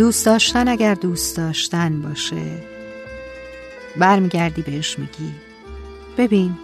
دوست 0.00 0.26
داشتن 0.26 0.68
اگر 0.68 0.94
دوست 0.94 1.36
داشتن 1.36 2.02
باشه. 2.02 2.62
برمیگردی 3.96 4.62
بهش 4.62 4.98
میگی 4.98 5.32
ببین 6.18 6.58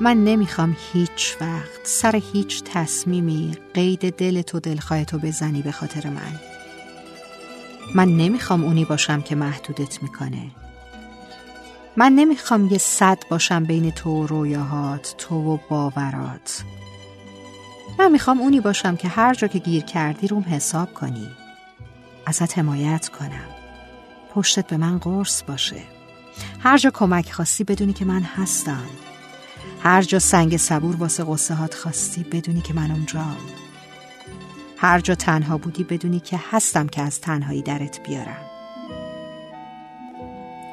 من 0.00 0.24
نمی‌خوام 0.24 0.76
هیچ 0.92 1.36
وقت 1.40 1.80
سر 1.84 2.22
هیچ 2.32 2.62
تصمیمی 2.64 3.56
قید 3.74 4.16
دل 4.16 4.42
تو 4.42 4.60
دلخواه 4.60 5.04
تو 5.04 5.18
بزنی 5.18 5.62
به 5.62 5.72
خاطر 5.72 6.08
من. 6.08 6.40
من 7.94 8.08
نمی‌خوام 8.08 8.64
اونی 8.64 8.84
باشم 8.84 9.20
که 9.20 9.34
محدودت 9.34 10.02
می‌کنه. 10.02 10.50
من 11.96 12.12
نمی‌خوام 12.12 12.66
یه 12.66 12.78
صد 12.78 13.18
باشم 13.30 13.64
بین 13.64 13.90
تو 13.90 14.10
و 14.10 14.26
رویاهات 14.26 15.14
تو 15.18 15.34
و 15.34 15.58
باورات. 15.68 16.62
من 17.98 18.12
می‌خوام 18.12 18.40
اونی 18.40 18.60
باشم 18.60 18.96
که 18.96 19.08
هر 19.08 19.34
جا 19.34 19.46
که 19.46 19.58
گیر 19.58 19.82
کردی 19.82 20.28
روم 20.28 20.44
حساب 20.48 20.94
کنی. 20.94 21.28
ازت 22.26 22.58
حمایت 22.58 23.08
کنم. 23.08 23.48
پشتت 24.34 24.66
به 24.66 24.76
من 24.76 24.98
قرص 24.98 25.42
باشه. 25.42 25.82
هر 26.60 26.78
جا 26.78 26.90
کمک 26.90 27.32
خواستی 27.32 27.64
بدونی 27.64 27.92
که 27.92 28.04
من 28.04 28.22
هستم. 28.22 28.84
هر 29.80 30.02
جا 30.02 30.18
سنگ 30.18 30.56
صبور 30.56 30.96
واسه 30.96 31.24
قصه 31.24 31.54
هات 31.54 31.74
خواستی 31.74 32.22
بدونی 32.22 32.60
که 32.60 32.74
من 32.74 32.90
اونجام. 32.90 33.36
هر 34.76 35.00
جا 35.00 35.14
تنها 35.14 35.58
بودی 35.58 35.84
بدونی 35.84 36.20
که 36.20 36.40
هستم 36.50 36.86
که 36.86 37.02
از 37.02 37.20
تنهایی 37.20 37.62
درت 37.62 38.02
بیارم. 38.02 38.50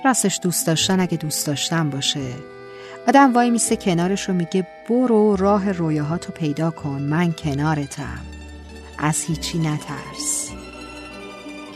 راستش 0.05 0.39
دوست 0.43 0.67
داشتن 0.67 0.99
اگه 0.99 1.17
دوست 1.17 1.47
داشتن 1.47 1.89
باشه. 1.89 2.33
آدم 3.07 3.33
وای 3.33 3.49
میسته 3.49 3.75
کنارش 3.75 4.29
رو 4.29 4.35
میگه 4.35 4.67
برو 4.89 5.35
راه 5.35 5.71
رویاهاتو 5.71 6.31
پیدا 6.31 6.71
کن 6.71 7.01
من 7.01 7.33
کنارتم. 7.33 8.19
از 8.97 9.23
هیچی 9.23 9.59
نترس. 9.59 10.51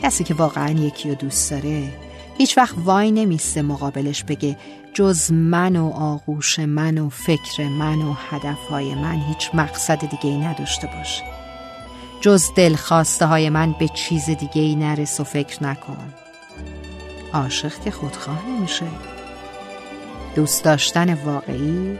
کسی 0.06 0.24
که 0.24 0.34
واقعا 0.34 0.70
یکی 0.70 1.08
رو 1.08 1.14
دوست 1.14 1.50
داره 1.50 1.92
هیچ 2.38 2.58
وقت 2.58 2.74
وای 2.84 3.10
نمیسته 3.10 3.62
مقابلش 3.62 4.24
بگه 4.24 4.56
جز 4.94 5.32
من 5.32 5.76
و 5.76 5.92
آغوش 5.92 6.58
من 6.58 6.98
و 6.98 7.08
فکر 7.08 7.68
من 7.68 8.02
و 8.02 8.12
هدفهای 8.30 8.94
من 8.94 9.20
هیچ 9.28 9.50
مقصد 9.54 9.98
دیگه 9.98 10.26
ای 10.26 10.38
نداشته 10.38 10.86
باشه. 10.86 11.22
جز 12.20 12.44
دلخواسته 12.56 13.26
های 13.26 13.50
من 13.50 13.72
به 13.72 13.88
چیز 13.88 14.30
دیگه 14.30 14.62
ای 14.62 14.74
نرس 14.74 15.20
و 15.20 15.24
فکر 15.24 15.64
نکن. 15.64 16.12
عاشق 17.32 17.80
که 17.84 17.90
خودخواه 17.90 18.48
نمیشه 18.48 18.86
دوست 20.34 20.64
داشتن 20.64 21.14
واقعی 21.14 21.98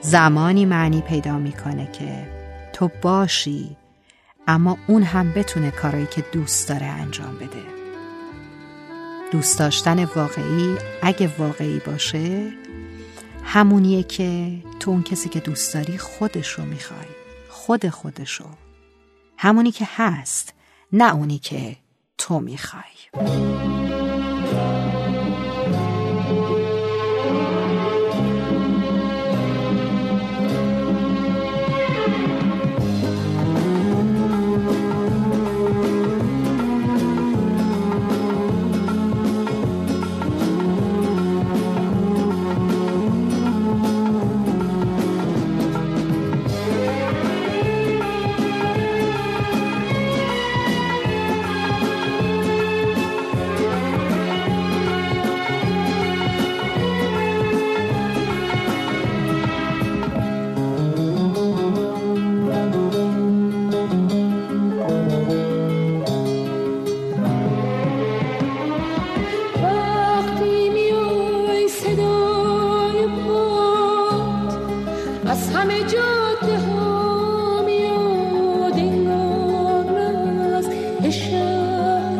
زمانی 0.00 0.64
معنی 0.64 1.00
پیدا 1.00 1.38
می‌کنه 1.38 1.88
که 1.92 2.26
تو 2.72 2.90
باشی 3.02 3.76
اما 4.46 4.78
اون 4.86 5.02
هم 5.02 5.32
بتونه 5.32 5.70
کارایی 5.70 6.06
که 6.06 6.24
دوست 6.32 6.68
داره 6.68 6.86
انجام 6.86 7.36
بده. 7.36 7.62
دوست 9.32 9.58
داشتن 9.58 10.04
واقعی 10.04 10.76
اگه 11.02 11.30
واقعی 11.38 11.78
باشه 11.86 12.52
همونیه 13.44 14.02
که 14.02 14.52
تو 14.80 14.90
اون 14.90 15.02
کسی 15.02 15.28
که 15.28 15.40
دوست 15.40 15.74
داری 15.74 15.98
خودش 15.98 16.48
رو 16.48 16.64
می‌خوای 16.64 17.06
خود 17.48 17.88
خودشو. 17.88 18.44
همونی 19.36 19.70
که 19.70 19.88
هست 19.96 20.54
نه 20.92 21.14
اونی 21.14 21.38
که 21.38 21.76
تو 22.18 22.40
می‌خوای. 22.40 23.73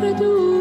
perdu 0.04 0.53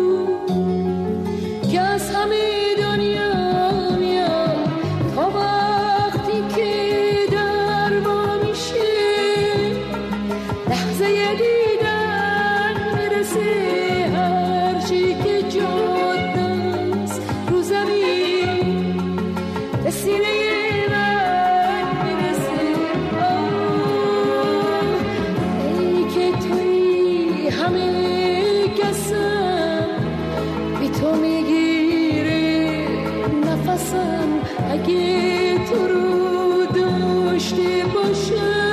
می‌گیره 31.15 32.87
نفسم 33.47 34.29
اگه 34.71 35.53
تو 35.69 35.87
رو 35.87 36.65
داشتی 36.65 37.83
باشم. 37.95 38.72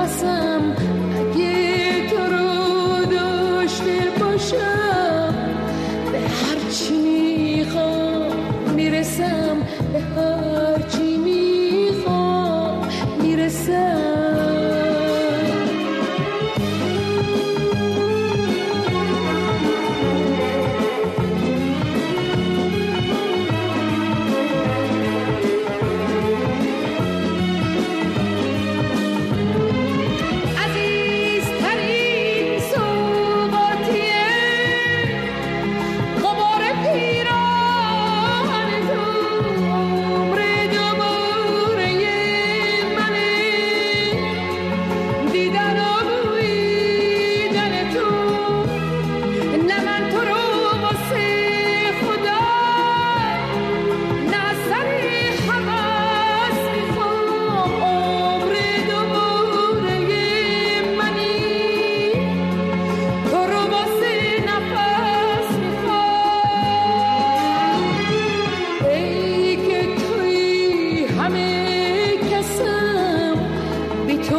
awesome. 0.00 0.99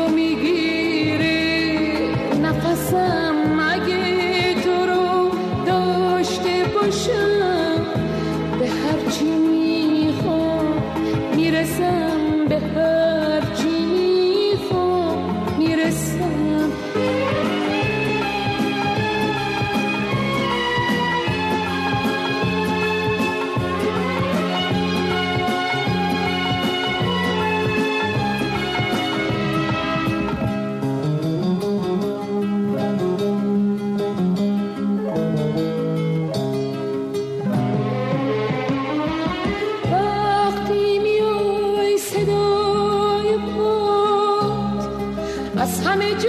تو 0.02 0.08
نفسم 2.42 3.36
مگه 3.58 3.91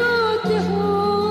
جرات 0.02 0.46
هون 0.66 1.22